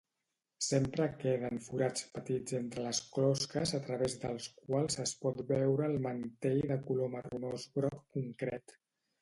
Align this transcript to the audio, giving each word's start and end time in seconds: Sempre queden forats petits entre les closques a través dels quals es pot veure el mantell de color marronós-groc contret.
Sempre 0.67 1.05
queden 1.23 1.59
forats 1.65 2.07
petits 2.15 2.55
entre 2.61 2.85
les 2.87 3.01
closques 3.17 3.75
a 3.81 3.81
través 3.89 4.17
dels 4.25 4.47
quals 4.63 4.97
es 5.07 5.15
pot 5.27 5.45
veure 5.55 5.87
el 5.93 6.01
mantell 6.07 6.61
de 6.73 6.81
color 6.89 7.15
marronós-groc 7.19 8.03
contret. 8.19 8.77